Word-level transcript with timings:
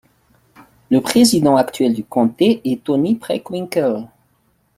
Le 0.89 0.99
président 0.99 1.57
actuel 1.57 1.93
du 1.93 2.03
comté 2.03 2.59
est 2.65 2.83
Toni 2.85 3.13
Preckwinkle. 3.17 4.07